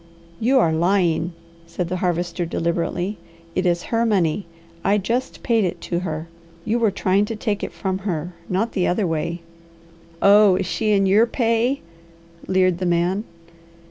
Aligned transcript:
"You 0.39 0.57
are 0.57 0.73
lying," 0.73 1.33
said 1.67 1.87
the 1.87 1.97
Harvester 1.97 2.43
deliberately. 2.43 3.19
"It 3.53 3.67
is 3.67 3.83
her 3.83 4.03
money. 4.03 4.47
I 4.83 4.97
just 4.97 5.43
paid 5.43 5.63
it 5.63 5.79
to 5.81 5.99
her. 5.99 6.27
You 6.65 6.79
were 6.79 6.89
trying 6.89 7.25
to 7.25 7.35
take 7.35 7.61
it 7.63 7.71
from 7.71 7.99
her, 7.99 8.33
not 8.49 8.71
the 8.71 8.87
other 8.87 9.05
way." 9.05 9.41
"Oh, 10.19 10.59
she 10.63 10.89
is 10.91 10.97
in 10.97 11.05
your 11.05 11.27
pay?" 11.27 11.81
leered 12.47 12.79
the 12.79 12.87
man. 12.87 13.25